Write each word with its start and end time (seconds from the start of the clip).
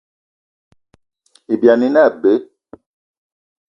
Ibyani 1.53 1.85
ine 1.89 1.99
abe. 2.07 2.33